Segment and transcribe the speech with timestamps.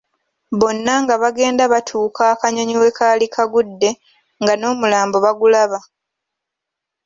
[0.59, 3.89] Bonna nga bagenda batuuka akanyonyi wekaali kagudde
[4.41, 5.79] nga n’omulambo bagulaba.